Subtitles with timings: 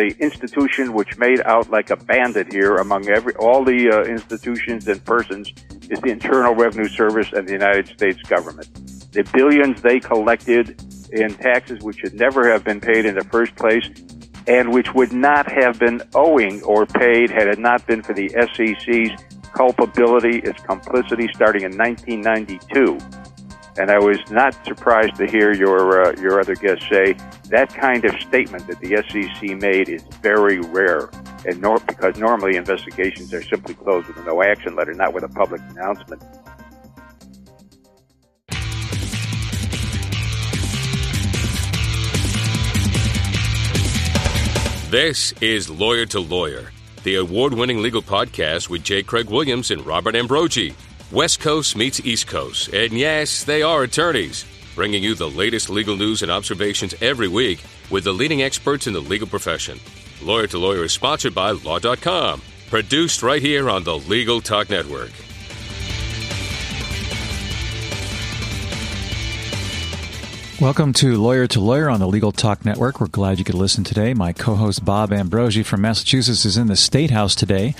[0.00, 4.88] the institution which made out like a bandit here among every all the uh, institutions
[4.88, 5.52] and persons
[5.90, 8.66] is the Internal Revenue Service and the United States government.
[9.12, 10.80] The billions they collected
[11.12, 13.84] in taxes which should never have been paid in the first place
[14.46, 18.30] and which would not have been owing or paid had it not been for the
[18.54, 19.12] SEC's
[19.52, 23.19] culpability, its complicity starting in 1992.
[23.78, 27.14] And I was not surprised to hear your uh, your other guest say
[27.44, 31.08] that kind of statement that the SEC made is very rare,
[31.46, 35.24] and nor- because normally investigations are simply closed with a no action letter, not with
[35.24, 36.22] a public announcement.
[44.90, 46.72] This is Lawyer to Lawyer,
[47.04, 49.04] the award winning legal podcast with J.
[49.04, 50.74] Craig Williams and Robert Ambrogi.
[51.12, 54.44] West Coast meets East Coast, and yes, they are attorneys,
[54.76, 58.92] bringing you the latest legal news and observations every week with the leading experts in
[58.92, 59.80] the legal profession.
[60.22, 65.10] Lawyer to Lawyer is sponsored by Law.com, produced right here on the Legal Talk Network.
[70.60, 73.00] Welcome to Lawyer to Lawyer on the Legal Talk Network.
[73.00, 74.12] We're glad you could listen today.
[74.12, 77.74] My co host Bob Ambrogi from Massachusetts is in the State House today.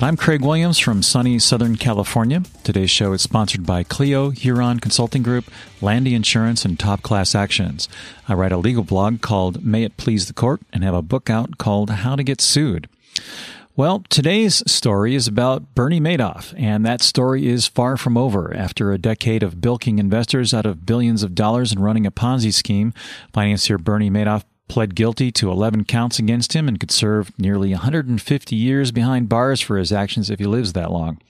[0.00, 2.42] I'm Craig Williams from sunny Southern California.
[2.64, 5.44] Today's show is sponsored by Clio, Huron Consulting Group,
[5.80, 7.88] Landy Insurance, and Top Class Actions.
[8.28, 11.30] I write a legal blog called May It Please the Court and have a book
[11.30, 12.88] out called How to Get Sued.
[13.76, 18.54] Well, today's story is about Bernie Madoff, and that story is far from over.
[18.56, 22.52] After a decade of bilking investors out of billions of dollars and running a Ponzi
[22.52, 22.92] scheme,
[23.32, 28.56] financier Bernie Madoff pled guilty to 11 counts against him and could serve nearly 150
[28.56, 31.20] years behind bars for his actions if he lives that long.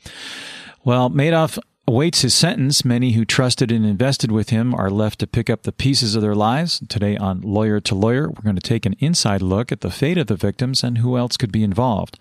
[0.84, 2.84] Well, Madoff awaits his sentence.
[2.84, 6.22] Many who trusted and invested with him are left to pick up the pieces of
[6.22, 6.82] their lives.
[6.88, 10.18] Today on Lawyer to Lawyer, we're going to take an inside look at the fate
[10.18, 12.18] of the victims and who else could be involved.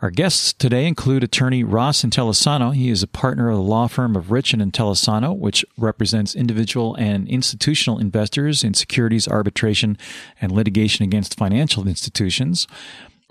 [0.00, 2.72] Our guests today include attorney Ross Intelisano.
[2.72, 6.94] He is a partner of the law firm of Rich and Intelisano, which represents individual
[6.94, 9.98] and institutional investors in securities arbitration
[10.40, 12.68] and litigation against financial institutions.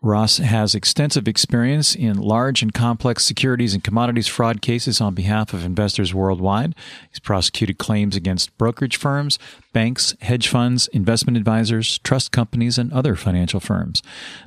[0.04, 5.54] Ross has extensive experience in large and complex securities and commodities fraud cases on behalf
[5.54, 6.76] of investors worldwide.
[7.10, 9.40] He's prosecuted claims against brokerage firms,
[9.74, 14.04] banks, hedge funds, investment advisors, trust companies, and other financial firms.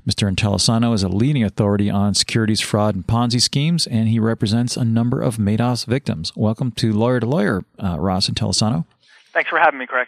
[0.09, 0.33] Mr.
[0.33, 4.85] Intelisano is a leading authority on securities fraud and Ponzi schemes, and he represents a
[4.85, 6.33] number of Madoff's victims.
[6.37, 8.85] Welcome to Lawyer to Lawyer, uh, Ross Intelisano.
[9.33, 10.07] Thanks for having me, Craig.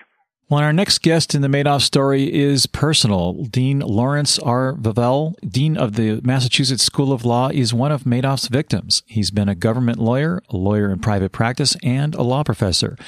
[0.53, 3.33] Well, our next guest in the Madoff story is personal.
[3.45, 4.75] Dean Lawrence R.
[4.75, 9.03] Velvel, Dean of the Massachusetts School of Law, is one of Madoff's victims.
[9.07, 12.99] He's been a government lawyer, a lawyer in private practice, and a law professor.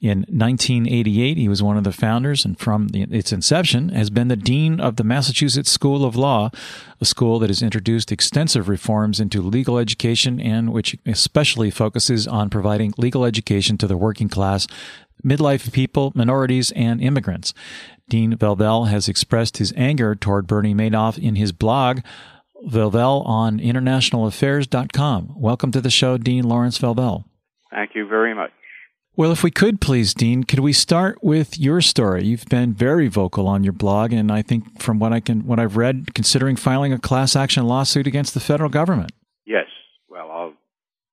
[0.00, 4.34] In 1988, he was one of the founders, and from its inception, has been the
[4.34, 6.50] Dean of the Massachusetts School of Law,
[7.02, 12.48] a school that has introduced extensive reforms into legal education and which especially focuses on
[12.48, 14.66] providing legal education to the working class
[15.24, 17.54] midlife people, minorities, and immigrants.
[18.08, 22.00] Dean Velvel has expressed his anger toward Bernie Madoff in his blog,
[22.66, 25.34] Velvel on internationalaffairs.com.
[25.36, 27.24] Welcome to the show, Dean Lawrence Velvel.
[27.70, 28.50] Thank you very much.
[29.16, 32.24] Well, if we could please, Dean, could we start with your story?
[32.24, 35.60] You've been very vocal on your blog, and I think from what I can, what
[35.60, 39.12] I've read, considering filing a class action lawsuit against the federal government.
[39.46, 39.66] Yes.
[40.08, 40.54] Well, I'll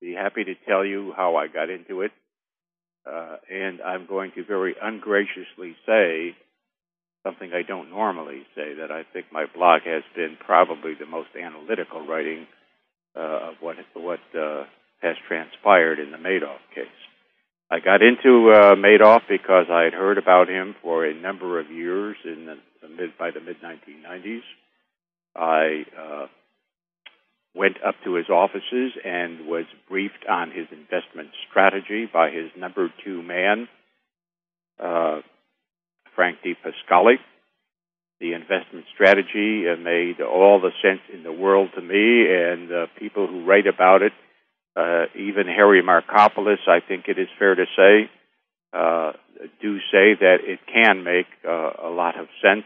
[0.00, 2.10] be happy to tell you how I got into it.
[3.06, 6.36] Uh, and I'm going to very ungraciously say
[7.24, 11.28] something I don't normally say that I think my blog has been probably the most
[11.40, 12.46] analytical writing
[13.16, 14.64] uh, of what what uh,
[15.00, 16.86] has transpired in the Madoff case.
[17.70, 21.70] I got into uh, Madoff because I had heard about him for a number of
[21.70, 24.42] years in the, the mid by the mid 1990s.
[25.34, 26.26] I uh,
[27.54, 32.88] went up to his offices and was briefed on his investment strategy by his number
[33.04, 33.68] two man,
[34.82, 35.20] uh,
[36.14, 37.16] Frank DiPascali.
[38.20, 42.86] The investment strategy uh, made all the sense in the world to me, and uh,
[42.98, 44.12] people who write about it,
[44.76, 48.10] uh, even Harry Markopolos, I think it is fair to say,
[48.72, 49.12] uh,
[49.60, 52.64] do say that it can make a lot of sense,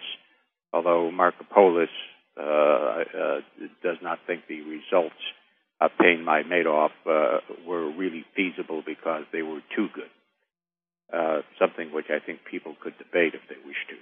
[0.72, 5.14] although Markopolos uh, does not think the results
[5.80, 10.10] obtained by Madoff uh, were really feasible because they were too good.
[11.12, 13.96] Uh, something which I think people could debate if they wish to.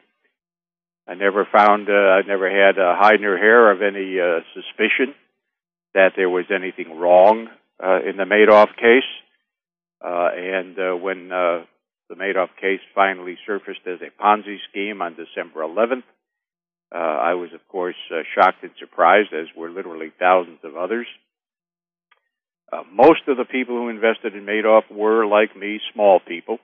[1.06, 5.14] I never found, uh, I never had a hide nor hair of any uh, suspicion
[5.92, 7.48] that there was anything wrong
[7.82, 9.04] uh, in the Madoff case.
[10.02, 11.64] Uh, and uh, when uh,
[12.08, 16.04] the Madoff case finally surfaced as a Ponzi scheme on December 11th,
[16.94, 21.08] Uh, I was, of course, uh, shocked and surprised, as were literally thousands of others.
[22.72, 26.58] Uh, most of the people who invested in Madoff were, like me, small people.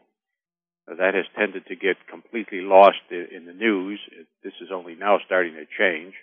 [0.91, 3.99] Uh, that has tended to get completely lost in, in the news.
[4.44, 6.15] This is only now starting to change.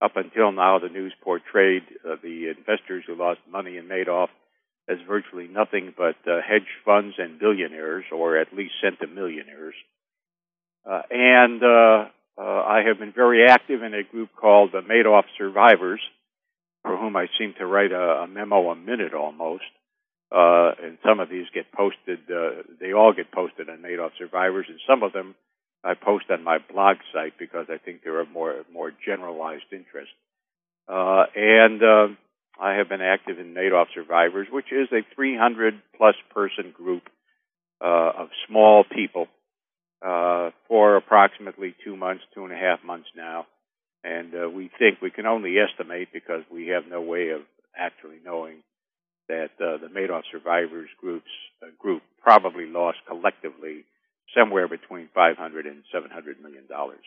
[0.00, 4.28] Up until now, the news portrayed uh, the investors who lost money in Madoff
[4.88, 9.76] as virtually nothing but uh, hedge funds and billionaires, or at least centimillionaires.
[10.88, 12.04] Uh, and uh,
[12.40, 16.00] uh, I have been very active in a group called the Madoff Survivors,
[16.82, 19.64] for whom I seem to write a, a memo a minute almost.
[20.32, 24.66] Uh, and some of these get posted, uh, they all get posted on Madoff Survivors,
[24.68, 25.34] and some of them
[25.84, 30.12] I post on my blog site because I think they're of more, more generalized interest.
[30.88, 32.08] Uh, and, uh,
[32.60, 37.02] I have been active in Madoff Survivors, which is a 300 plus person group,
[37.82, 39.28] uh, of small people,
[40.02, 43.46] uh, for approximately two months, two and a half months now.
[44.02, 47.42] And uh, we think we can only estimate because we have no way of
[47.76, 48.62] actually knowing
[49.28, 51.30] that uh, the Madoff survivors groups
[51.62, 53.84] uh, group probably lost collectively
[54.36, 57.04] somewhere between 500 and 700 million dollars.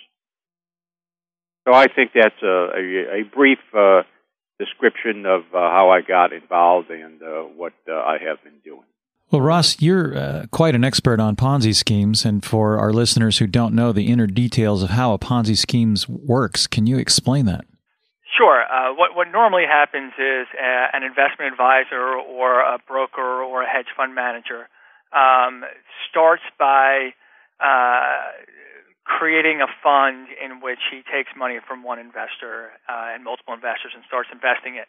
[1.67, 4.03] So I think that's a, a, a brief uh,
[4.59, 8.87] description of uh, how I got involved and uh, what uh, I have been doing.
[9.33, 13.47] Well, Ross, you're uh, quite an expert on Ponzi schemes, and for our listeners who
[13.47, 17.65] don't know the inner details of how a Ponzi scheme works, can you explain that?
[18.37, 18.61] Sure.
[18.61, 23.63] Uh, what what normally happens is a, uh, an investment advisor or a broker or
[23.63, 24.69] a hedge fund manager
[25.09, 25.65] um,
[26.07, 27.09] starts by
[27.57, 28.37] uh,
[29.03, 33.93] creating a fund in which he takes money from one investor uh, and multiple investors
[33.95, 34.85] and starts investing it.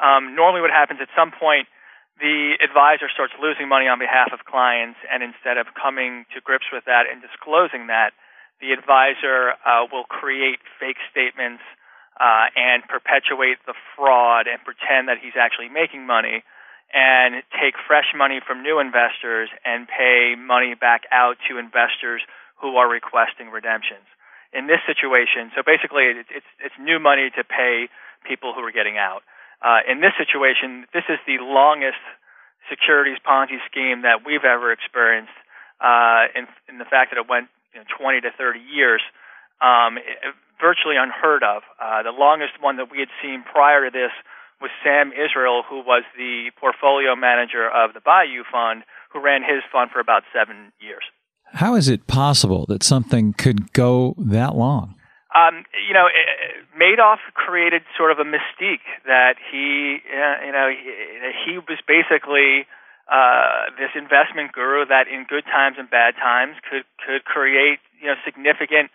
[0.00, 1.68] Um, normally, what happens at some point
[2.20, 6.66] the advisor starts losing money on behalf of clients, and instead of coming to grips
[6.72, 8.12] with that and disclosing that,
[8.60, 11.62] the advisor uh, will create fake statements
[12.20, 16.44] uh, and perpetuate the fraud and pretend that he's actually making money
[16.92, 22.20] and take fresh money from new investors and pay money back out to investors
[22.60, 24.04] who are requesting redemptions.
[24.52, 27.88] In this situation, so basically it's, it's, it's new money to pay
[28.22, 29.24] people who are getting out.
[29.62, 32.02] Uh, in this situation, this is the longest
[32.68, 35.34] securities Ponzi scheme that we've ever experienced.
[35.80, 39.02] Uh, in, in the fact that it went you know, 20 to 30 years,
[39.60, 41.62] um, it, virtually unheard of.
[41.82, 44.14] Uh, the longest one that we had seen prior to this
[44.60, 49.62] was Sam Israel, who was the portfolio manager of the Bayou Fund, who ran his
[49.72, 51.02] fund for about seven years.
[51.54, 54.94] How is it possible that something could go that long?
[55.32, 56.12] Um, you know,
[56.76, 60.92] Madoff created sort of a mystique that he, uh, you know, he,
[61.44, 62.68] he was basically
[63.08, 68.08] uh, this investment guru that, in good times and bad times, could could create you
[68.08, 68.92] know significant,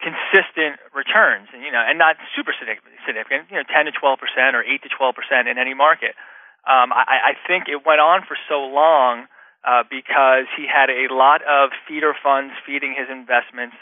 [0.00, 4.52] consistent returns, and you know, and not super significant, you know, 10 to 12 percent
[4.52, 6.14] or 8 to 12 percent in any market.
[6.62, 9.26] Um, I, I think it went on for so long
[9.66, 13.74] uh, because he had a lot of feeder funds feeding his investments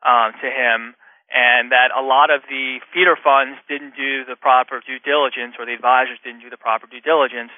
[0.00, 0.96] um, to him
[1.34, 5.66] and that a lot of the feeder funds didn't do the proper due diligence, or
[5.66, 7.50] the advisors didn't do the proper due diligence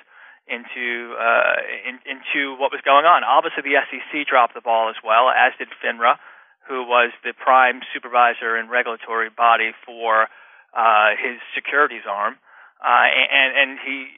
[0.49, 3.21] into uh, in, into what was going on.
[3.21, 6.17] Obviously, the SEC dropped the ball as well, as did FINRA,
[6.65, 10.33] who was the prime supervisor and regulatory body for
[10.73, 12.41] uh, his securities arm.
[12.81, 14.09] Uh, and and he,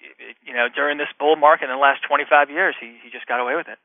[0.46, 3.42] you know, during this bull market in the last 25 years, he he just got
[3.42, 3.78] away with it.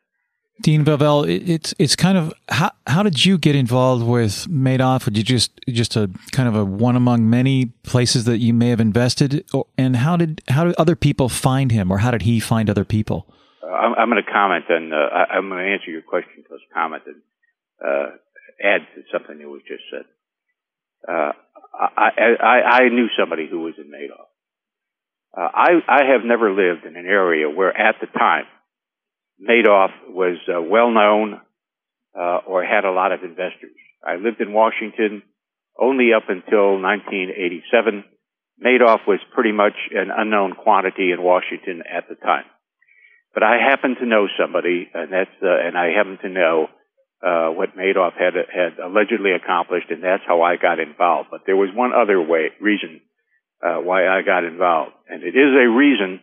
[0.61, 5.05] Dean Velvel, it's it's kind of how how did you get involved with Madoff?
[5.05, 8.69] Did you just just a kind of a one among many places that you may
[8.69, 9.45] have invested,
[9.77, 12.85] and how did how did other people find him, or how did he find other
[12.85, 13.25] people?
[13.63, 16.43] Uh, I'm, I'm going to comment, and uh, I, am going to answer your question
[16.47, 17.21] plus comment and
[17.83, 18.09] uh,
[18.63, 20.05] add to something that was just said.
[21.07, 21.31] Uh,
[21.73, 24.29] I, I I knew somebody who was in Madoff.
[25.35, 28.45] Uh, I I have never lived in an area where at the time
[29.43, 31.41] Madoff was uh, well known
[32.17, 33.75] uh, or had a lot of investors.
[34.05, 35.23] I lived in Washington
[35.79, 38.03] only up until 1987.
[38.63, 42.45] Madoff was pretty much an unknown quantity in Washington at the time.
[43.33, 46.67] But I happen to know somebody, and that's uh, and I happen to know
[47.25, 51.29] uh, what Madoff had had allegedly accomplished, and that's how I got involved.
[51.31, 53.01] But there was one other way reason
[53.65, 56.21] uh, why I got involved, and it is a reason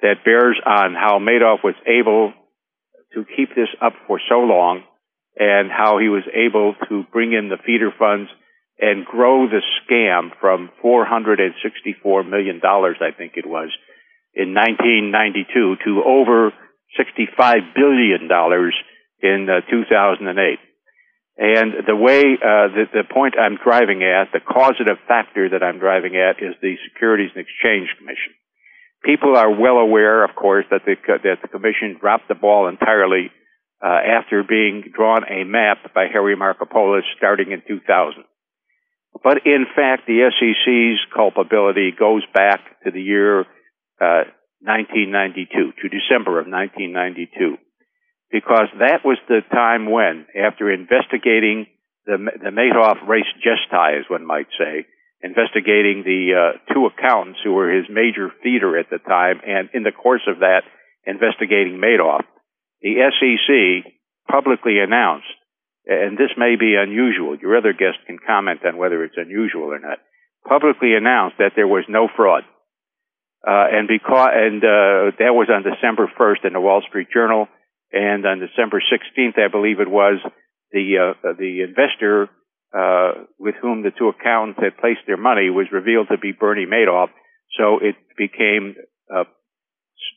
[0.00, 2.34] that bears on how Madoff was able
[3.14, 4.82] to keep this up for so long
[5.36, 8.30] and how he was able to bring in the feeder funds
[8.78, 13.70] and grow the scam from $464 million, I think it was,
[14.34, 16.52] in 1992 to over
[16.98, 18.28] $65 billion
[19.22, 20.58] in uh, 2008.
[21.38, 25.78] And the way, uh, the, the point I'm driving at, the causative factor that I'm
[25.78, 28.34] driving at is the Securities and Exchange Commission.
[29.04, 30.94] People are well aware, of course, that the,
[31.24, 33.30] that the Commission dropped the ball entirely
[33.84, 38.24] uh, after being drawn a map by Harry Markopolos starting in 2000.
[39.22, 43.40] But in fact, the SEC's culpability goes back to the year
[44.00, 44.24] uh,
[44.62, 47.58] 1992, to December of 1992
[48.32, 51.66] because that was the time when, after investigating
[52.06, 54.86] the, the Madoff res gestae, as one might say,
[55.22, 59.82] investigating the uh, two accountants who were his major feeder at the time, and in
[59.82, 60.62] the course of that,
[61.06, 62.24] investigating Madoff,
[62.80, 63.92] the SEC
[64.28, 65.30] publicly announced,
[65.86, 69.78] and this may be unusual, your other guest can comment on whether it's unusual or
[69.78, 69.98] not,
[70.46, 72.42] publicly announced that there was no fraud.
[73.46, 77.48] Uh, and because, and, uh, that was on December 1st in the Wall Street Journal.
[77.92, 80.18] And on December 16th, I believe it was,
[80.72, 82.28] the uh, the investor
[82.74, 86.66] uh, with whom the two accountants had placed their money was revealed to be Bernie
[86.66, 87.08] Madoff.
[87.58, 88.76] So it became
[89.14, 89.24] uh,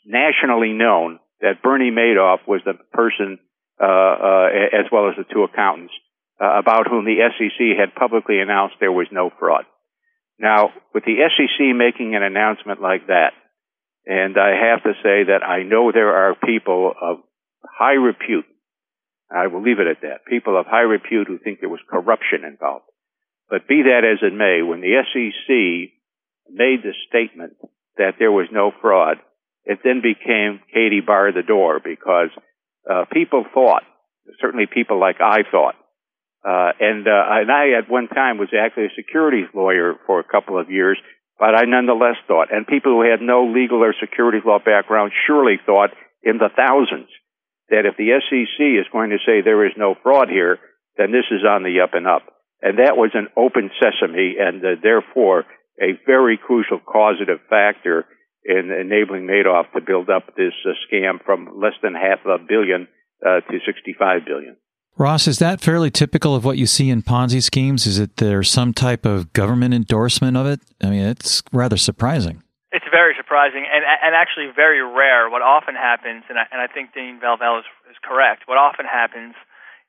[0.05, 3.39] nationally known that Bernie Madoff was the person,
[3.81, 5.93] uh, uh, as well as the two accountants,
[6.41, 9.65] uh, about whom the SEC had publicly announced there was no fraud.
[10.39, 13.31] Now, with the SEC making an announcement like that,
[14.05, 17.17] and I have to say that I know there are people of
[17.63, 18.45] high repute.
[19.32, 20.25] I will leave it at that.
[20.27, 22.86] People of high repute who think there was corruption involved.
[23.50, 25.91] But be that as it may, when the SEC
[26.50, 27.53] made the statement
[27.98, 29.17] that there was no fraud,
[29.65, 32.29] it then became Katie bar the door because
[32.89, 33.84] uh, people thought,
[34.39, 35.75] certainly people like I thought,
[36.46, 40.24] uh, and uh, and I at one time was actually a securities lawyer for a
[40.24, 41.00] couple of years,
[41.39, 45.58] but I nonetheless thought, and people who had no legal or securities law background surely
[45.65, 45.89] thought
[46.22, 47.10] in the thousands
[47.69, 50.57] that if the SEC is going to say there is no fraud here,
[50.98, 52.24] then this is on the up and up.
[52.62, 55.45] And that was an open sesame and uh, therefore
[55.81, 58.05] a very crucial causative factor
[58.45, 62.88] in enabling Madoff to build up this uh, scam from less than half a billion
[63.25, 64.55] uh, to 65 billion.
[64.98, 67.86] Ross, is that fairly typical of what you see in Ponzi schemes?
[67.86, 70.62] Is it there's some type of government endorsement of it?
[70.81, 72.41] I mean, it's rather surprising.
[72.75, 75.32] It's very surprising and and actually very rare.
[75.32, 78.51] What often happens, and I, and I think Dean Velvel is, is correct.
[78.51, 79.34] What often happens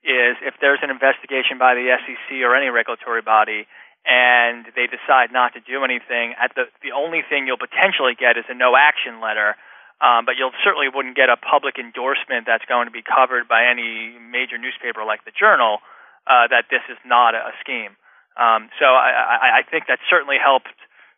[0.07, 3.67] is if there's an investigation by the SEC or any regulatory body,
[4.07, 8.39] and they decide not to do anything, at the the only thing you'll potentially get
[8.39, 9.59] is a no action letter.
[9.97, 13.65] Um, but you'll certainly wouldn't get a public endorsement that's going to be covered by
[13.65, 15.81] any major newspaper like the Journal
[16.29, 17.97] uh, that this is not a, a scheme.
[18.37, 19.09] Um, so I,
[19.41, 20.69] I, I think that certainly helped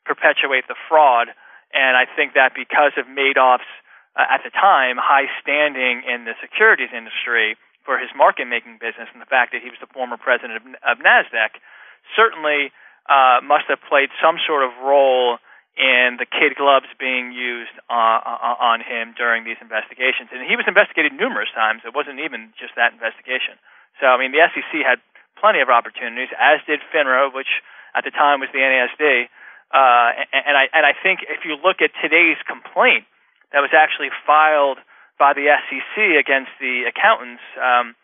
[0.07, 1.35] perpetuate the fraud.
[1.73, 3.69] And I think that because of Madoff's,
[4.17, 9.07] uh, at the time, high standing in the securities industry for his market making business
[9.13, 11.61] and the fact that he was the former president of, of NASDAQ,
[12.15, 12.73] certainly
[13.09, 15.37] uh, must have played some sort of role
[15.79, 20.27] in the kid gloves being used uh, uh, on him during these investigations.
[20.33, 21.87] And he was investigated numerous times.
[21.87, 23.55] It wasn't even just that investigation.
[24.01, 24.99] So, I mean, the SEC had
[25.39, 27.63] plenty of opportunities, as did FINRA, which
[27.95, 29.31] at the time was the NASD,
[29.73, 33.05] uh, and, and I and I think if you look at today's complaint
[33.53, 34.77] that was actually filed
[35.17, 37.95] by the SEC against the accountants, um,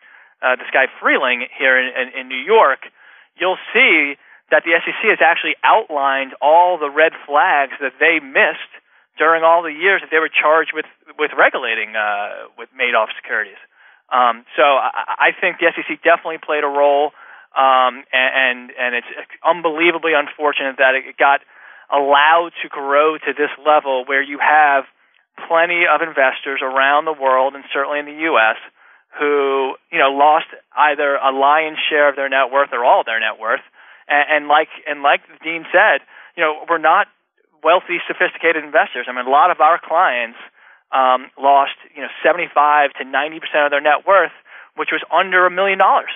[0.42, 2.86] uh, this guy Friehling here in, in, in New York,
[3.40, 4.14] you'll see
[4.50, 8.70] that the SEC has actually outlined all the red flags that they missed
[9.18, 10.86] during all the years that they were charged with
[11.18, 13.58] with regulating uh, with Madoff securities.
[14.12, 17.10] Um, so I, I think the SEC definitely played a role,
[17.56, 19.10] um, and and it's
[19.42, 21.40] unbelievably unfortunate that it got
[21.92, 24.84] allowed to grow to this level where you have
[25.48, 28.56] plenty of investors around the world and certainly in the US
[29.18, 33.06] who, you know, lost either a lion's share of their net worth or all of
[33.06, 33.64] their net worth.
[34.08, 36.04] And, and like and like Dean said,
[36.36, 37.08] you know, we're not
[37.64, 39.06] wealthy, sophisticated investors.
[39.08, 40.38] I mean, a lot of our clients
[40.92, 44.36] um, lost, you know, 75 to 90 percent of their net worth,
[44.76, 46.12] which was under a million dollars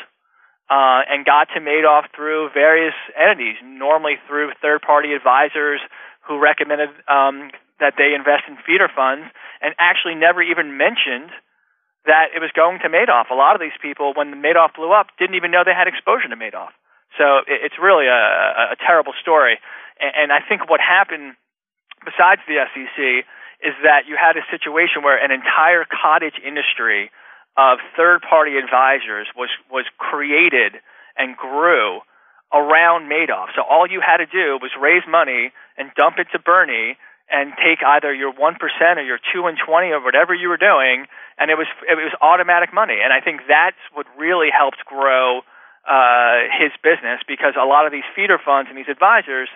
[0.71, 5.81] uh, and got to Madoff through various entities, normally through third-party advisors
[6.23, 7.51] who recommended um,
[7.83, 9.27] that they invest in feeder funds,
[9.61, 11.35] and actually never even mentioned
[12.07, 13.29] that it was going to Madoff.
[13.31, 16.29] A lot of these people, when Madoff blew up, didn't even know they had exposure
[16.31, 16.73] to Madoff.
[17.19, 19.59] So it's really a, a terrible story.
[19.99, 21.35] And I think what happened,
[22.07, 23.27] besides the SEC,
[23.61, 27.11] is that you had a situation where an entire cottage industry
[27.61, 30.81] of third party advisors was was created
[31.17, 32.01] and grew
[32.53, 33.53] around Madoff.
[33.55, 36.97] So all you had to do was raise money and dump it to Bernie
[37.31, 40.59] and take either your one percent or your two and twenty or whatever you were
[40.59, 41.05] doing,
[41.39, 42.99] and it was it was automatic money.
[43.05, 45.45] And I think that's what really helped grow
[45.85, 49.49] uh, his business because a lot of these feeder funds and these advisors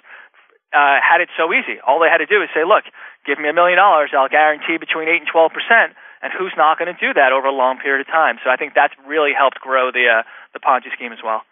[0.76, 1.80] uh, had it so easy.
[1.82, 2.84] All they had to do is say, "Look,
[3.26, 6.78] give me a million dollars, I'll guarantee between eight and twelve percent." And who's not
[6.78, 8.36] going to do that over a long period of time?
[8.42, 10.22] So I think that's really helped grow the uh,
[10.54, 11.42] the Ponzi scheme as well.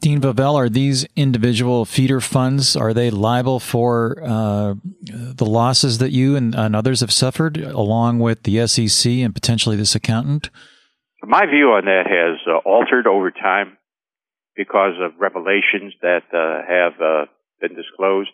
[0.00, 6.12] Dean Velvel, are these individual feeder funds, are they liable for uh, the losses that
[6.12, 10.50] you and, and, others have suffered, along with the SEC and potentially this accountant?
[11.24, 13.76] My view on that has uh, altered over time
[14.54, 17.26] because of revelations that uh, have uh,
[17.60, 18.30] been disclosed.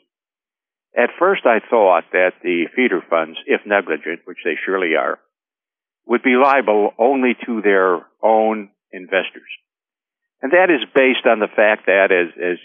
[0.96, 5.18] At first, I thought that the feeder funds, if negligent, which they surely are,
[6.06, 9.48] would be liable only to their own investors.
[10.42, 12.58] And that is based on the fact that, as, as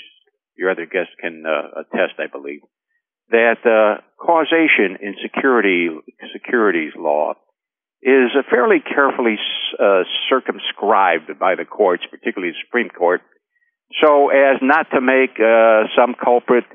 [0.57, 2.61] your other guest can uh, attest, I believe,
[3.31, 5.89] that uh, causation in security
[6.33, 7.33] securities law
[8.01, 9.37] is fairly carefully
[9.79, 13.21] uh, circumscribed by the courts, particularly the Supreme Court,
[14.01, 16.65] so as not to make uh, some culprit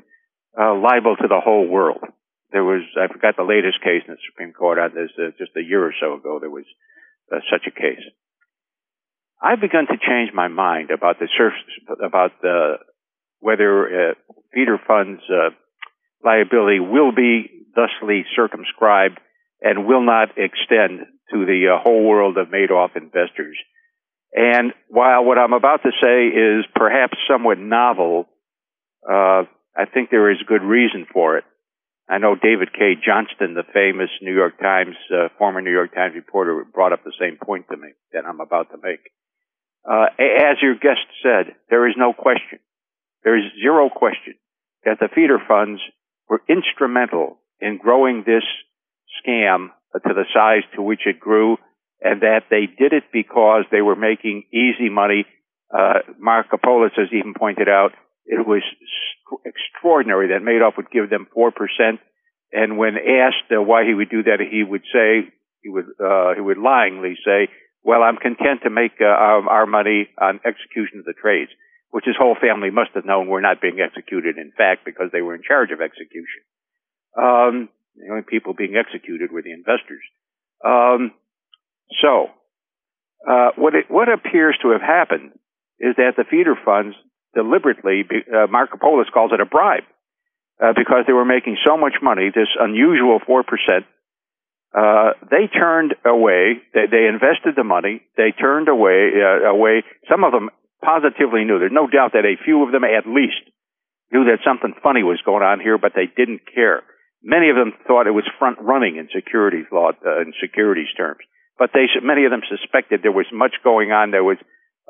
[0.59, 2.03] uh, liable to the whole world.
[2.51, 5.61] There was, I forgot the latest case in the Supreme Court this, uh, just a
[5.61, 6.65] year or so ago, there was
[7.49, 8.03] such a case.
[9.41, 11.27] I've begun to change my mind about the
[12.03, 12.77] about the
[13.39, 14.13] whether uh,
[14.53, 15.49] feeder funds uh,
[16.23, 19.19] liability will be thusly circumscribed
[19.61, 23.57] and will not extend to the uh, whole world of Madoff investors.
[24.33, 28.27] And while what I'm about to say is perhaps somewhat novel,
[29.07, 29.43] uh,
[29.77, 31.43] I think there is good reason for it.
[32.07, 36.13] I know David Cay Johnston, the famous New York Times, uh, former New York Times
[36.13, 39.01] reporter, brought up the same point to me that I'm about to make.
[39.83, 42.59] Uh, as your guest said, there is no question,
[43.23, 44.35] there is zero question
[44.83, 45.81] that the feeder funds
[46.29, 48.43] were instrumental in growing this
[49.21, 51.57] scam to the size to which it grew,
[52.01, 55.25] and that they did it because they were making easy money.
[55.73, 57.93] Uh, Markopolos has even pointed out
[58.25, 58.61] it was
[59.85, 61.99] extraordinary that Madoff would give them four percent,
[62.51, 65.29] and when asked uh, why he would do that, he would say
[65.61, 67.49] he would uh, he would lyingly say
[67.85, 71.51] well, I'm content to make uh, our, our money on execution of the trades,
[71.91, 75.21] which his whole family must have known were not being executed, in fact, because they
[75.21, 76.41] were in charge of execution.
[77.13, 80.01] Um, the only people being executed were the investors.
[80.65, 81.13] Um,
[82.01, 82.33] so,
[83.29, 85.37] uh, what it, what appears to have happened
[85.79, 86.95] is that the feeder funds
[87.35, 89.83] deliberately, uh, Markopolos calls it a bribe,
[90.63, 93.85] uh, because they were making so much money, this unusual four percent
[94.75, 96.59] uh, they turned away.
[96.73, 98.03] They, they, invested the money.
[98.17, 99.15] They turned away.
[99.15, 99.83] Uh, away.
[100.11, 100.49] Some of them
[100.83, 101.59] positively knew.
[101.59, 103.39] There's no doubt that a few of them, at least,
[104.11, 106.83] knew that something funny was going on here, but they didn't care.
[107.23, 111.23] Many of them thought it was front running in securities law, uh, in securities terms.
[111.57, 114.37] But they, many of them suspected there was much going on There was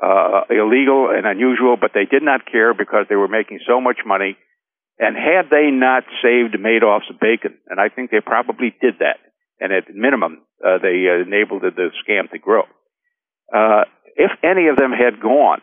[0.02, 3.98] uh, illegal and unusual, but they did not care because they were making so much
[4.04, 4.36] money.
[4.98, 9.20] And had they not saved Madoff's bacon, and I think they probably did that,
[9.60, 12.62] and at minimum, uh, they uh, enabled the, scam to grow.
[13.52, 13.84] Uh,
[14.16, 15.60] if any of them had gone,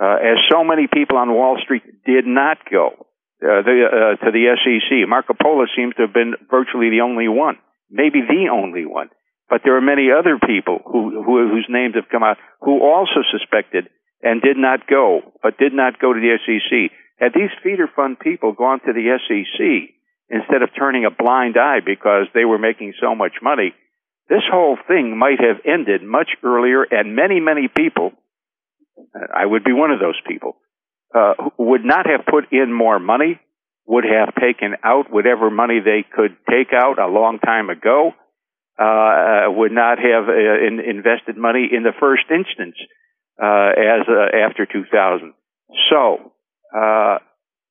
[0.00, 3.06] uh, as so many people on Wall Street did not go
[3.44, 7.58] uh, the, uh, to the SEC, Markopolos seems to have been virtually the only one,
[7.90, 9.10] maybe the only one.
[9.54, 13.22] But there are many other people who, who whose names have come out who also
[13.30, 13.86] suspected
[14.20, 16.90] and did not go, but did not go to the SEC.
[17.20, 19.94] Had these feeder fund people gone to the SEC,
[20.28, 23.72] instead of turning a blind eye because they were making so much money,
[24.28, 28.10] this whole thing might have ended much earlier, and many, many people,
[29.14, 30.56] I would be one of those people,
[31.14, 33.38] uh, would not have put in more money,
[33.86, 38.14] would have taken out whatever money they could take out a long time ago,
[38.78, 42.76] uh, would not have uh, in, invested money in the first instance
[43.42, 45.34] uh, as uh, after 2000.
[45.90, 46.32] So,
[46.74, 47.18] uh,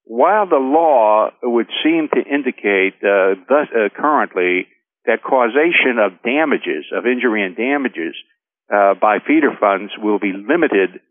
[0.06, 4.68] while the law would seem to indicate uh, thus, uh, currently
[5.06, 8.16] that causation of damages, of injury and damages
[8.74, 11.02] uh, by feeder funds will be limited,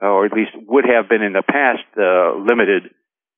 [0.00, 2.92] or at least would have been in the past uh, limited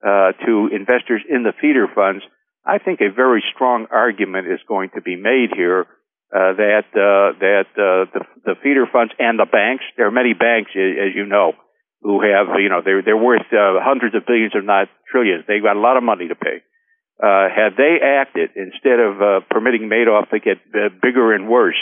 [0.05, 2.25] uh, to investors in the feeder funds,
[2.65, 5.87] I think a very strong argument is going to be made here
[6.33, 11.15] uh, that that the, the feeder funds and the banks, there are many banks, as
[11.15, 11.53] you know,
[12.03, 15.45] who have, you know, they're, they're worth uh, hundreds of billions, if not trillions.
[15.47, 16.65] They've got a lot of money to pay.
[17.21, 21.77] Uh, had they acted instead of uh, permitting Madoff to get uh, bigger and worse,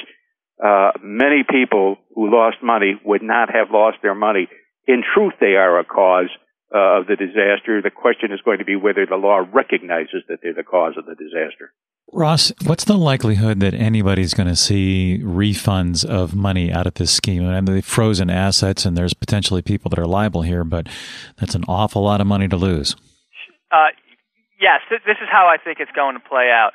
[0.59, 4.49] uh, many people who lost money would not have lost their money.
[4.89, 6.31] In truth, they are a cause
[6.75, 7.81] uh, of the disaster.
[7.81, 11.07] The question is going to be whether the law recognizes that they're the cause of
[11.07, 11.71] the disaster.
[12.13, 17.11] Ross, what's the likelihood that anybody's going to see refunds of money out of this
[17.11, 17.47] scheme?
[17.47, 20.89] I mean, they've frozen assets and there's potentially people that are liable here, but
[21.39, 22.97] that's an awful lot of money to lose.
[23.71, 23.89] Uh,
[24.59, 26.71] yes, th- this is how I think it's going to play out.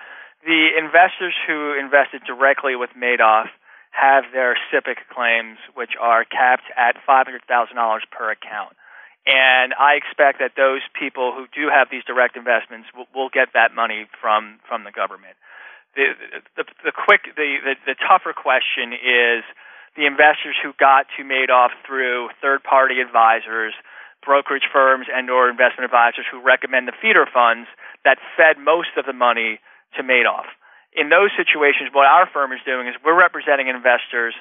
[0.46, 3.48] The investors who invested directly with Madoff
[3.92, 8.76] have their SIPC claims, which are capped at $500,000 per account.
[9.26, 13.56] And I expect that those people who do have these direct investments will, will get
[13.56, 15.40] that money from, from the government.
[15.96, 16.12] The,
[16.60, 19.48] the, the quick, the, the, the tougher question is
[19.96, 23.74] the investors who got to Madoff through third party advisors,
[24.26, 27.70] brokerage firms, and or investment advisors who recommend the feeder funds
[28.04, 29.60] that fed most of the money
[29.96, 30.50] to Madoff.
[30.92, 34.34] In those situations, what our firm is doing is we're representing investors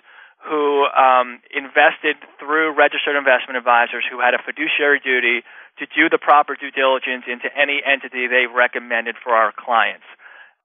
[0.42, 5.46] who um, invested through registered investment advisors who had a fiduciary duty
[5.78, 10.04] to do the proper due diligence into any entity they recommended for our clients.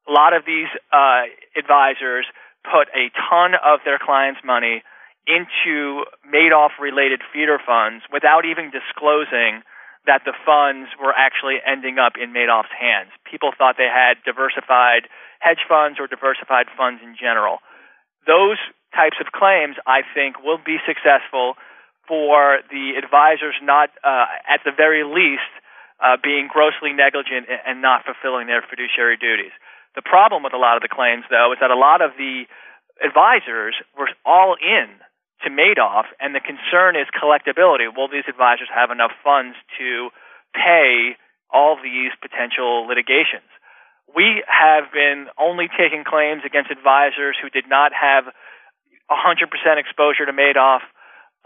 [0.09, 2.25] A lot of these uh, advisors
[2.65, 4.81] put a ton of their clients' money
[5.29, 9.61] into Madoff related feeder funds without even disclosing
[10.07, 13.11] that the funds were actually ending up in Madoff's hands.
[13.29, 15.11] People thought they had diversified
[15.43, 17.59] hedge funds or diversified funds in general.
[18.25, 18.57] Those
[18.95, 21.55] types of claims, I think, will be successful
[22.07, 25.51] for the advisors not, uh, at the very least,
[25.99, 29.51] uh, being grossly negligent and not fulfilling their fiduciary duties.
[29.95, 32.45] The problem with a lot of the claims, though, is that a lot of the
[33.03, 34.87] advisors were all in
[35.43, 37.89] to Madoff, and the concern is collectability.
[37.89, 40.09] Will these advisors have enough funds to
[40.53, 41.17] pay
[41.53, 43.49] all these potential litigations?
[44.15, 48.33] We have been only taking claims against advisors who did not have
[49.09, 50.83] 100% exposure to Madoff,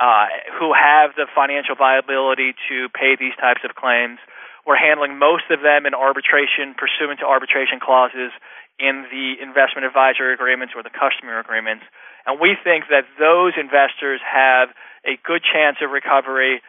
[0.02, 0.26] uh,
[0.58, 4.18] who have the financial viability to pay these types of claims.
[4.66, 8.34] We're handling most of them in arbitration pursuant to arbitration clauses
[8.82, 11.86] in the investment advisory agreements or the customer agreements.
[12.26, 14.70] And we think that those investors have
[15.06, 16.62] a good chance of recovery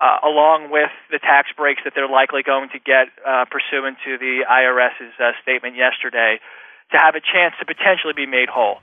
[0.00, 4.16] uh, along with the tax breaks that they're likely going to get uh, pursuant to
[4.16, 6.38] the IRS's uh, statement yesterday
[6.92, 8.78] to have a chance to potentially be made whole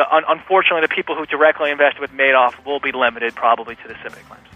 [0.00, 3.88] the, un- unfortunately, the people who directly invested with Madoff will be limited probably to
[3.88, 4.46] the SIPC claims.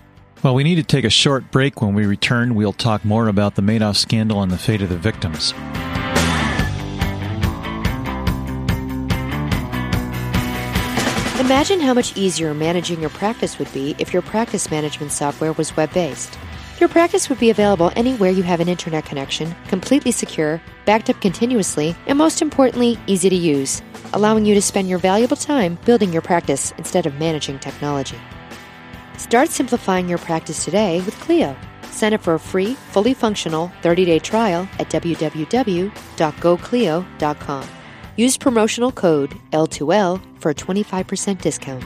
[0.43, 1.83] Well, we need to take a short break.
[1.83, 4.97] When we return, we'll talk more about the Madoff scandal and the fate of the
[4.97, 5.53] victims.
[11.41, 15.77] Imagine how much easier managing your practice would be if your practice management software was
[15.77, 16.39] web based.
[16.81, 21.21] Your practice would be available anywhere you have an internet connection, completely secure, backed up
[21.21, 23.83] continuously, and most importantly, easy to use
[24.15, 28.19] allowing you to spend your valuable time building your practice instead of managing technology.
[29.19, 31.55] Start simplifying your practice today with Clio.
[31.91, 35.91] Sign up for a free, fully functional 30 day trial at www.goclio.com.
[38.17, 41.85] Use promotional code L2L for a 25% discount.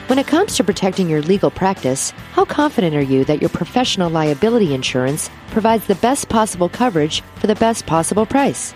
[0.08, 4.12] When it comes to protecting your legal practice, how confident are you that your professional
[4.12, 8.76] liability insurance provides the best possible coverage for the best possible price?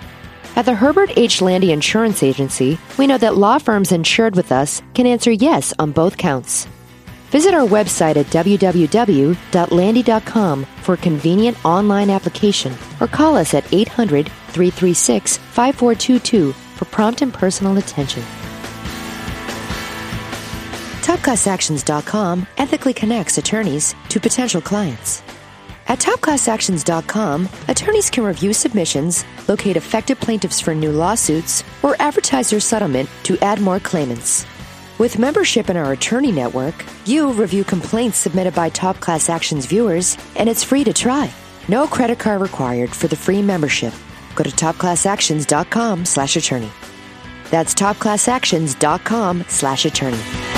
[0.55, 1.43] At the Herbert H.
[1.43, 5.91] Landy Insurance Agency, we know that law firms insured with us can answer yes on
[5.91, 6.67] both counts.
[7.35, 9.35] Visit our website at www.landy.com
[10.63, 17.77] for convenient online application or call us at 800 336 5422 for prompt and personal
[17.77, 18.23] attention.
[21.01, 25.21] TopClassActions.com ethically connects attorneys to potential clients.
[25.89, 32.61] At TopClassActions.com, attorneys can review submissions, locate affected plaintiffs for new lawsuits, or advertise their
[32.61, 34.45] settlement to add more claimants.
[34.97, 36.73] With membership in our attorney network,
[37.05, 41.29] you review complaints submitted by Top Class Actions viewers, and it's free to try.
[41.67, 43.93] No credit card required for the free membership.
[44.35, 46.71] Go to topclassactions.com slash attorney.
[47.51, 50.54] That's topclassactions.com slash attorney.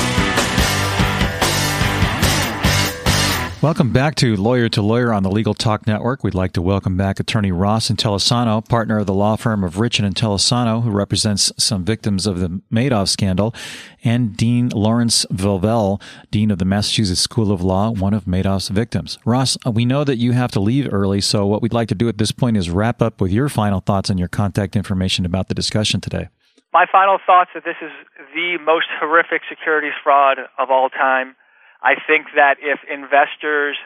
[3.60, 6.24] Welcome back to Lawyer to Lawyer on the Legal Talk Network.
[6.24, 10.00] We'd like to welcome back attorney Ross Intelisano, partner of the law firm of Rich
[10.00, 13.56] and Intelisano, who represents some victims of the Madoff scandal,
[14.04, 19.18] and Dean Lawrence Velvel, Dean of the Massachusetts School of Law, one of Madoff's victims.
[19.26, 21.96] Ross, uh, we know that you have to leave early, so what we'd like to
[21.96, 25.26] do at this point is wrap up with your final thoughts and your contact information
[25.26, 26.30] about the discussion today.
[26.74, 27.90] My final thoughts that this is
[28.36, 31.36] the most horrific securities fraud of all time
[31.82, 33.78] I think that if investors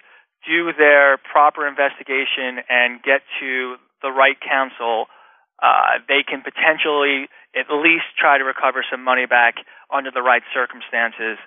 [0.48, 5.06] do their proper investigation and get to the right counsel,
[5.62, 9.62] uh, they can potentially at least try to recover some money back
[9.94, 11.38] under the right circumstances.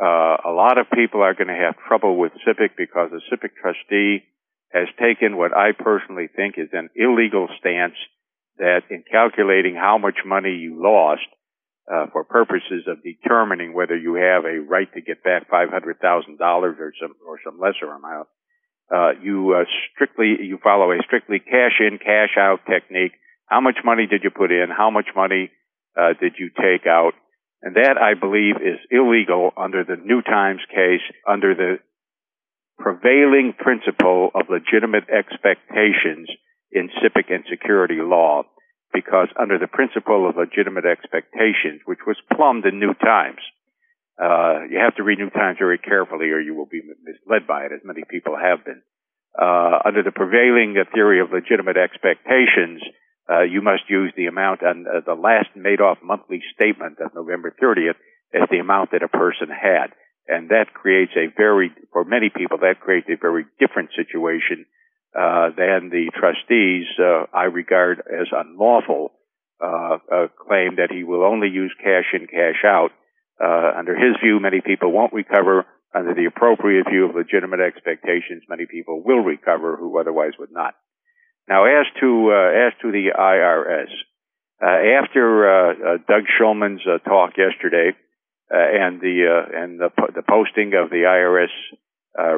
[0.00, 3.50] Uh, a lot of people are going to have trouble with SIPC because the SIPC
[3.60, 4.24] trustee
[4.72, 7.98] has taken what I personally think is an illegal stance
[8.58, 11.26] that in calculating how much money you lost
[11.90, 16.92] uh, for purposes of determining whether you have a right to get back $500,000 or
[17.00, 18.28] some, or some lesser amount,
[18.90, 23.12] uh, you uh, strictly you follow a strictly cash in cash out technique.
[23.46, 24.68] How much money did you put in?
[24.70, 25.50] How much money
[25.96, 27.12] uh, did you take out?
[27.62, 31.78] And that I believe is illegal under the New Times case, under the
[32.78, 36.28] prevailing principle of legitimate expectations
[36.72, 38.44] in SIPC and security law,
[38.94, 43.42] because under the principle of legitimate expectations, which was plumbed in New Times,
[44.20, 47.64] uh, you have to read New Times very carefully or you will be misled by
[47.64, 48.82] it, as many people have been.
[49.32, 52.82] Uh, under the prevailing theory of legitimate expectations,
[53.30, 57.54] uh, you must use the amount on uh, the last Madoff monthly statement of November
[57.62, 57.96] 30th
[58.34, 59.94] as the amount that a person had.
[60.28, 64.66] And that creates a very, for many people, that creates a very different situation
[65.16, 69.12] uh, than the trustees uh, I regard as unlawful
[69.62, 69.98] uh
[70.40, 72.92] claim that he will only use cash in, cash out
[73.42, 75.66] uh, under his view, many people won't recover.
[75.92, 80.74] Under the appropriate view of legitimate expectations, many people will recover who otherwise would not.
[81.48, 83.90] Now, as to uh, as to the IRS,
[84.62, 87.96] uh, after uh, uh, Doug Shulman's uh, talk yesterday
[88.50, 91.54] and the and the, the, posting of the IRS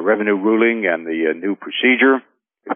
[0.01, 2.21] revenue ruling and the new procedure,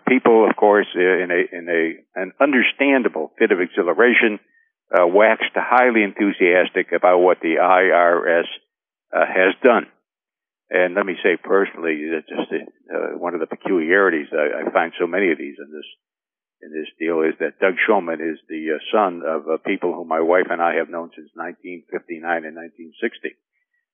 [0.08, 4.40] people, of course, in a in a an understandable fit of exhilaration,
[4.94, 8.48] uh, waxed highly enthusiastic about what the IRS
[9.14, 9.88] uh, has done.
[10.70, 14.92] And let me say personally, that just uh, one of the peculiarities I, I, find
[15.00, 15.88] so many of these in this
[16.60, 20.08] in this deal is that Doug Shulman is the uh, son of uh, people whom
[20.08, 23.38] my wife and I have known since 1959 and 1960,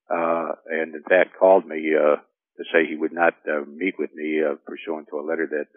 [0.10, 3.34] uh, and in fact called me to say he would not
[3.70, 5.70] meet with me uh pursuant to a letter that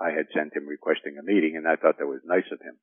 [0.00, 2.76] I had sent him requesting a meeting, and I thought that was nice of him.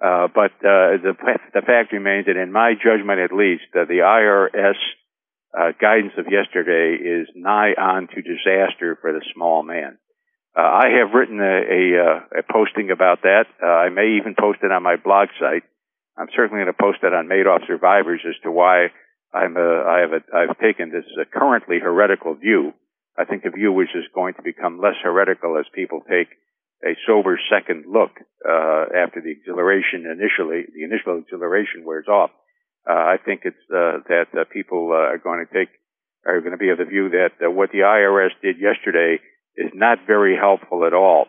[0.00, 1.12] Uh, but uh, the
[1.52, 4.80] the fact remains that, in my judgment, at least, uh, the IRS
[5.52, 9.98] uh, guidance of yesterday is nigh on to disaster for the small man.
[10.56, 13.44] Uh, I have written a, a, uh, a posting about that.
[13.62, 15.62] I may even post it on my blog site.
[16.16, 18.88] I'm certainly going to post it on Madoff survivors as to why
[19.32, 22.72] I'm a, I have a, I've taken this currently heretical view.
[23.18, 26.28] I think the view which is going to become less heretical as people take
[26.84, 28.10] a sober second look
[28.46, 32.30] uh, after the exhilaration initially, the initial exhilaration wears off.
[32.88, 35.68] Uh, I think it's uh, that uh, people uh, are going to take
[36.26, 39.20] are going to be of the view that uh, what the IRS did yesterday
[39.56, 41.26] is not very helpful at all,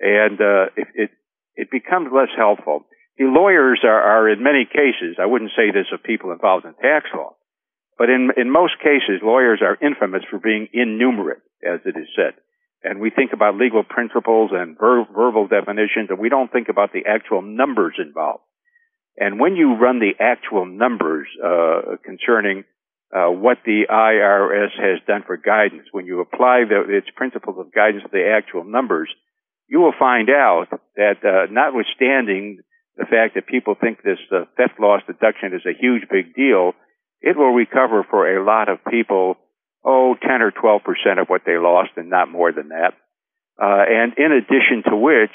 [0.00, 0.38] and
[0.76, 1.10] it, it
[1.54, 2.86] it becomes less helpful.
[3.18, 6.74] The lawyers are, are in many cases, I wouldn't say this of people involved in
[6.74, 7.34] tax law,
[7.98, 12.38] But in, in most cases, lawyers are infamous for being innumerate, as it is said.
[12.82, 16.92] And we think about legal principles and ver- verbal definitions, and we don't think about
[16.92, 18.44] the actual numbers involved.
[19.16, 22.64] And when you run the actual numbers uh, concerning
[23.12, 27.72] uh, what the IRS has done for guidance, when you apply the, its principles of
[27.72, 29.10] guidance to the actual numbers,
[29.66, 32.60] you will find out that uh, notwithstanding
[32.96, 36.72] the fact that people think this uh, theft loss deduction is a huge big deal,
[37.20, 39.36] it will recover for a lot of people,
[39.84, 42.94] oh, 10 or 12 percent of what they lost and not more than that.
[43.60, 45.34] Uh, and in addition to which,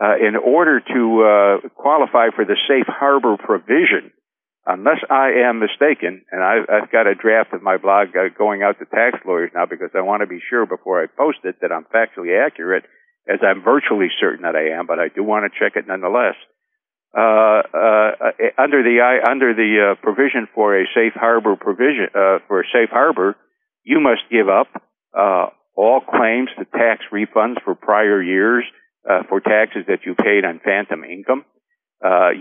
[0.00, 4.12] uh, in order to uh, qualify for the safe harbor provision,
[4.66, 8.62] unless I am mistaken, and I, have got a draft of my blog uh, going
[8.62, 11.56] out to tax lawyers now because I want to be sure before I post it
[11.62, 12.84] that I'm factually accurate,
[13.26, 16.36] as I'm virtually certain that I am, but I do want to check it nonetheless.
[17.16, 18.10] Uh, uh,
[18.58, 23.34] under the under the provision for a safe harbor provision uh, for a safe harbor,
[23.86, 24.66] you must give up
[25.16, 25.46] uh,
[25.76, 28.64] all claims to tax refunds for prior years
[29.08, 31.44] uh, for taxes that you paid on phantom income.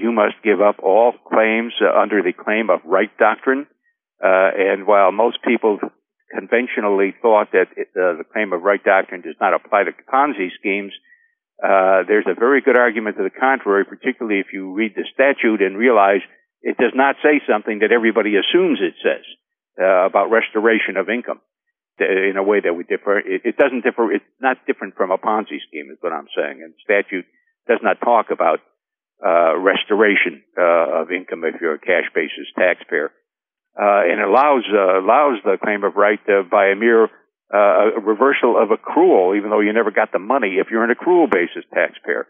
[0.02, 3.68] you must give up all claims under the claim of right doctrine.
[4.20, 5.80] and while most people
[6.34, 10.94] conventionally thought that it, the claim of right doctrine does not apply to Ponzi schemes,
[11.64, 15.62] uh, there's a very good argument to the contrary, particularly if you read the statute
[15.62, 16.22] and realize
[16.64, 19.24] it does not say something that everybody assumes it says
[19.80, 21.42] uh, about restoration of income
[22.00, 23.20] in a way that would differ.
[23.20, 24.12] It, it, doesn't differ.
[24.12, 26.62] It's not different from a Ponzi scheme, is what I'm saying.
[26.64, 27.26] And statute
[27.68, 28.60] does not talk about
[29.26, 33.12] uh, restoration uh, of income if you're a cash basis taxpayer,
[33.80, 36.20] uh, and allows allows the claim of right
[36.52, 37.08] by a mere
[37.54, 41.32] uh, reversal of accrual, even though you never got the money if you're an accrual
[41.32, 42.28] basis taxpayer.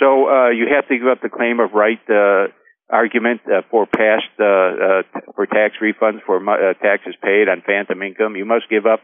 [0.00, 2.50] So uh, you have to give up the claim of right uh,
[2.90, 5.02] argument uh, for past uh, uh,
[5.34, 6.40] for tax refunds for
[6.82, 8.36] taxes paid on phantom income.
[8.36, 9.00] You must give up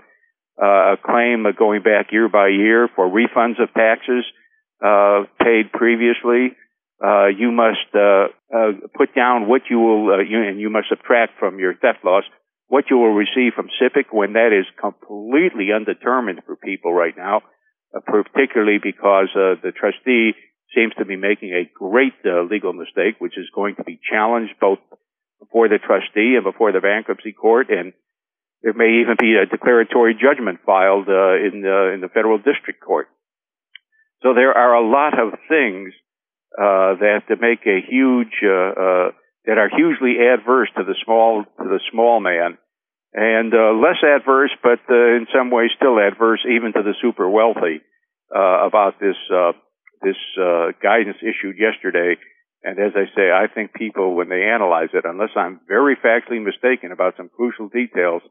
[0.59, 4.25] a claim going back year by year for refunds of taxes
[5.41, 6.57] paid previously.
[7.39, 7.91] you must
[8.97, 12.25] put down what you will, you, and you must subtract from your theft loss
[12.71, 17.43] what you will receive from SIPC when that is completely undetermined for people right now,
[17.95, 20.33] uh, particularly because uh, the trustee
[20.75, 24.55] seems to be making a great uh, legal mistake, which is going to be challenged
[24.61, 24.79] both
[25.39, 27.93] before the trustee and before the bankruptcy court, and
[28.63, 32.81] there may even be a declaratory judgment filed uh, in the in the federal district
[32.85, 33.09] court.
[34.23, 35.95] So there are a lot of things
[36.53, 41.81] uh, that make a huge uh, that are hugely adverse to the small to the
[41.91, 42.59] small man,
[43.15, 47.29] and uh, less adverse, but uh, in some ways still adverse even to the super
[47.29, 47.81] wealthy
[48.35, 49.53] uh, about this uh,
[50.03, 52.17] this uh, guidance issued yesterday.
[52.63, 56.45] And as I say, I think people, when they analyze it, unless I'm very factually
[56.45, 58.23] mistaken about some crucial details,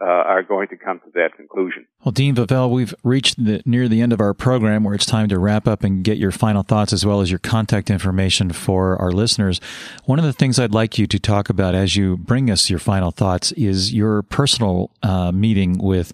[0.00, 1.86] uh, are going to come to that conclusion.
[2.04, 5.28] Well, Dean Velvel, we've reached the, near the end of our program where it's time
[5.28, 9.00] to wrap up and get your final thoughts as well as your contact information for
[9.00, 9.60] our listeners.
[10.04, 12.78] One of the things I'd like you to talk about as you bring us your
[12.78, 16.12] final thoughts is your personal uh, meeting with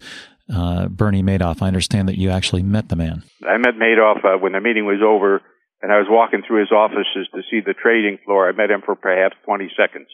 [0.53, 1.63] uh, Bernie Madoff.
[1.63, 3.23] I understand that you actually met the man.
[3.47, 5.43] I met Madoff uh, when the meeting was over,
[5.81, 8.49] and I was walking through his offices to see the trading floor.
[8.49, 10.09] I met him for perhaps 20 seconds.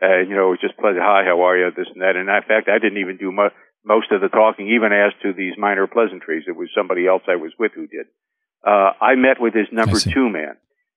[0.00, 1.02] Uh, you know, it was just pleasant.
[1.02, 1.70] Hi, how are you?
[1.74, 2.14] This and that.
[2.14, 5.32] And in fact, I didn't even do mo- most of the talking, even as to
[5.32, 6.44] these minor pleasantries.
[6.46, 8.06] It was somebody else I was with who did.
[8.62, 10.54] Uh, I met with his number two man.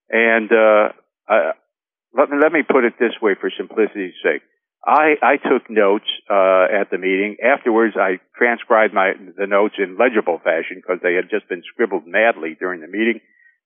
[0.09, 0.93] And, uh,
[1.27, 1.51] I,
[2.13, 4.43] let me, let me put it this way for simplicity's sake.
[4.85, 7.37] I, I took notes, uh, at the meeting.
[7.43, 12.07] Afterwards, I transcribed my, the notes in legible fashion because they had just been scribbled
[12.07, 13.21] madly during the meeting.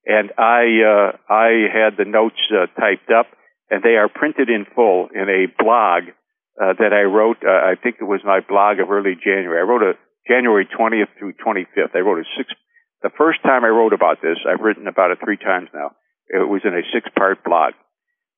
[0.06, 3.28] And I, uh, I had the notes, uh, typed up
[3.70, 6.14] and they are printed in full in a blog
[6.62, 7.38] uh, that I wrote.
[7.44, 9.60] Uh, I think it was my blog of early January.
[9.60, 9.94] I wrote a
[10.28, 11.96] January 20th through 25th.
[11.96, 12.50] I wrote a six.
[13.02, 15.92] The first time I wrote about this, I've written about it three times now.
[16.28, 17.74] It was in a six-part blog.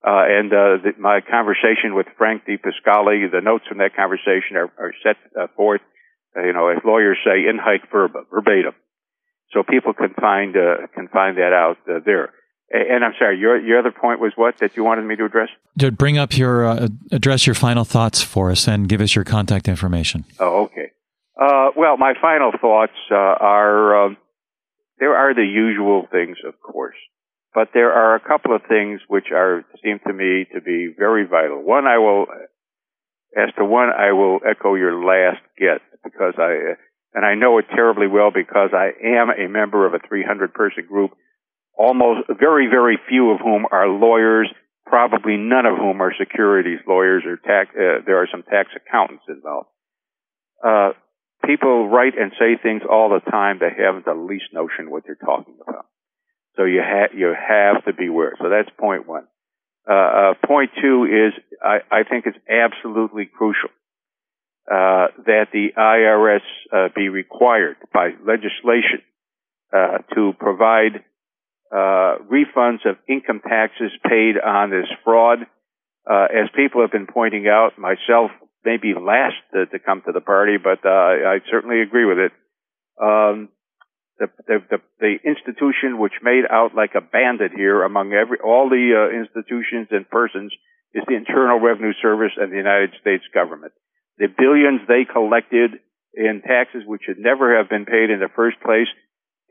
[0.06, 4.72] Uh, and uh, the, my conversation with Frank DiPascali, the notes from that conversation are,
[4.78, 5.82] are set uh, forth,
[6.38, 8.74] uh, you know, as lawyers say, in haec verba, verbatim.
[9.52, 12.34] So people can find uh, can find that out uh, there.
[12.70, 15.48] And I'm sorry, your your other point was what that you wanted me to address?
[15.80, 19.24] To bring up your uh, address your final thoughts for us and give us your
[19.24, 20.26] contact information.
[20.38, 20.92] Oh, okay.
[21.40, 24.18] Uh, well, my final thoughts uh, are um,
[25.00, 26.96] there are the usual things, of course,
[27.54, 31.26] but there are a couple of things which are seem to me to be very
[31.26, 31.62] vital.
[31.64, 32.26] One, I will,
[33.36, 36.76] as to one, I will echo your last guess because I
[37.14, 40.86] and I know it terribly well because I am a member of a 300 person
[40.88, 41.12] group
[41.78, 44.52] almost very, very few of whom are lawyers
[44.88, 47.70] probably none of whom are securities lawyers or tax.
[47.76, 49.68] Uh, there are some tax accountants involved.
[50.66, 50.92] Uh,
[51.46, 55.16] people write and say things all the time they haven't the least notion what they're
[55.16, 55.86] talking about.
[56.58, 58.34] So you have you have to beware.
[58.42, 59.28] So that's point one.
[59.90, 61.34] Uh, uh, point two is
[61.64, 63.70] I, I think it's absolutely crucial
[64.70, 66.42] uh, that the IRS
[66.74, 69.02] uh, be required by legislation
[69.72, 71.06] uh, to provide
[71.72, 75.40] uh, refunds of income taxes paid on this fraud.
[76.10, 78.32] as people have been pointing out, myself
[78.66, 82.32] maybe last to, to come to the party, but I certainly agree with it.
[83.02, 83.50] Um,
[84.20, 88.70] the, the, the, the, institution which made out like a bandit here among every, all
[88.70, 90.52] the uh, institutions and persons
[90.94, 93.74] is the Internal Revenue Service and the United States government.
[94.18, 95.78] The billions they collected
[96.14, 98.90] in taxes which should never have been paid in the first place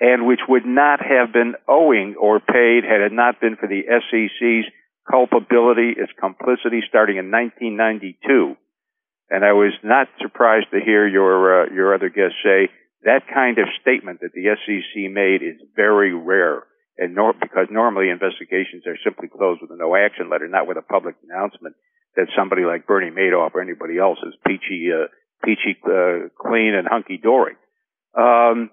[0.00, 3.86] and which would not have been owing or paid had it not been for the
[3.86, 4.66] SEC's
[5.08, 8.56] culpability, its complicity starting in 1992.
[9.30, 12.68] And I was not surprised to hear your, uh, your other guest say
[13.06, 16.66] that kind of statement that the SEC made is very rare.
[16.98, 20.76] And nor, because normally investigations are simply closed with a no action letter, not with
[20.76, 21.76] a public announcement
[22.16, 25.06] that somebody like Bernie Madoff or anybody else is peachy, uh,
[25.44, 27.54] peachy, uh, clean and hunky dory.
[28.16, 28.70] Um,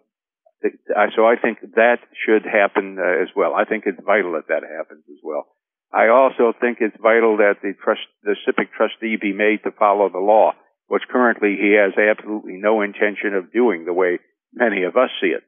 [1.15, 3.53] so I think that should happen uh, as well.
[3.53, 5.45] I think it's vital that that happens as well.
[5.93, 10.09] I also think it's vital that the trust, the SIPC trustee be made to follow
[10.09, 10.53] the law
[10.87, 14.19] which currently he has absolutely no intention of doing the way
[14.53, 15.43] many of us see it.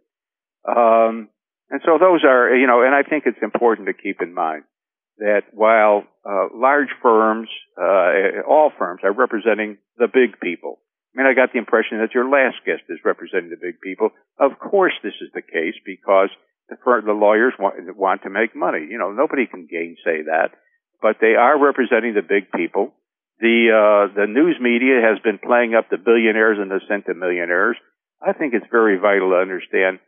[0.67, 1.29] Um,
[1.69, 4.63] and so those are, you know, and I think it's important to keep in mind
[5.17, 10.79] that while uh, large firms, uh, all firms are representing the big people.
[11.15, 14.09] I mean, I got the impression that your last guest is representing the big people.
[14.37, 16.29] Of course, this is the case because
[16.67, 16.75] the,
[17.05, 18.85] the lawyers want, want to make money.
[18.89, 20.51] You know, nobody can gainsay that,
[21.01, 22.93] but they are representing the big people
[23.39, 27.75] the uh, the news media has been playing up the billionaires and the centimillionaires.
[28.21, 29.99] I think it's very vital to understand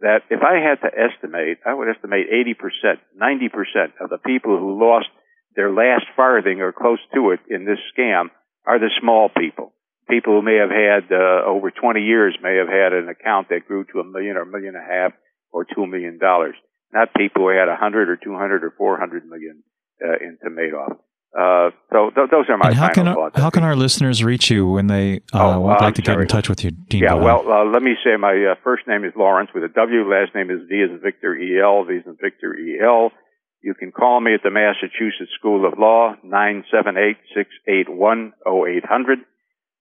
[0.00, 4.78] that if I had to estimate, I would estimate 80%, 90% of the people who
[4.78, 5.08] lost
[5.56, 8.30] their last farthing or close to it in this scam
[8.66, 9.72] are the small people.
[10.08, 13.66] People who may have had uh, over 20 years may have had an account that
[13.66, 15.12] grew to a million or a million and a half
[15.50, 16.54] or two million dollars.
[16.92, 19.62] Not people who had a hundred or 200 or 400 million
[20.02, 20.96] uh, into Madoff.
[21.36, 23.36] Uh, so th- those are my and how final can thoughts.
[23.36, 26.18] Our, how can our listeners reach you when they uh, oh, would like to get
[26.18, 27.02] in touch with you, Dean?
[27.02, 30.08] Yeah, well, uh, let me say my uh, first name is Lawrence with a W.
[30.08, 31.84] Last name is V as Victor E L.
[31.84, 33.12] V as Victor E L.
[33.60, 37.88] You can call me at the Massachusetts School of Law nine seven eight six eight
[37.88, 39.18] one zero oh eight hundred.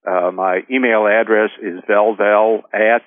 [0.06, 3.04] Uh, my email address is velvel at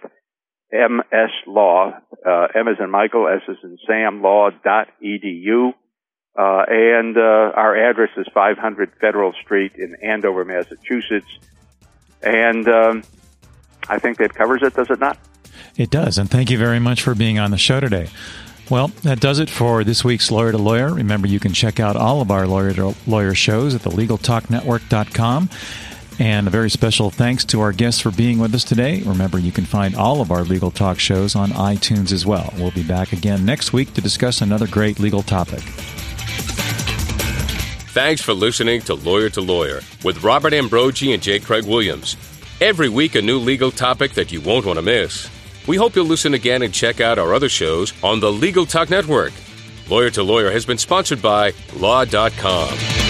[0.72, 1.92] mslaw,
[2.26, 5.72] uh, M as in Michael, S as in Sam, law dot edu.
[6.36, 11.26] Uh, and uh, our address is 500 Federal Street in Andover, Massachusetts.
[12.22, 13.02] And um,
[13.88, 15.18] I think that covers it, does it not?
[15.76, 16.18] It does.
[16.18, 18.08] And thank you very much for being on the show today.
[18.70, 20.94] Well, that does it for this week's Lawyer to Lawyer.
[20.94, 25.50] Remember, you can check out all of our Lawyer to Lawyer shows at thelegaltalknetwork.com.
[26.20, 29.00] And a very special thanks to our guests for being with us today.
[29.02, 32.52] Remember, you can find all of our Legal Talk shows on iTunes as well.
[32.58, 35.62] We'll be back again next week to discuss another great legal topic.
[37.92, 41.40] Thanks for listening to Lawyer to Lawyer with Robert Ambrogi and J.
[41.40, 42.16] Craig Williams.
[42.60, 45.28] Every week, a new legal topic that you won't want to miss.
[45.66, 48.90] We hope you'll listen again and check out our other shows on the Legal Talk
[48.90, 49.32] Network.
[49.88, 53.09] Lawyer to Lawyer has been sponsored by Law.com.